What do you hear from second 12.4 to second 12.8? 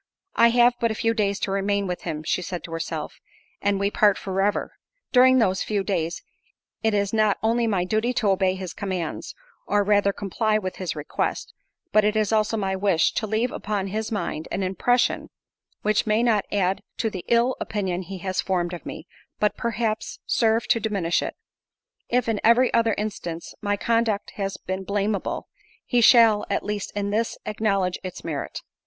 my